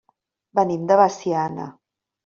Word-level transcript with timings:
Venim 0.59 0.89
de 0.93 0.99
Veciana. 1.03 1.73